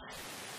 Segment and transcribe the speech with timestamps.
[0.00, 0.57] はい。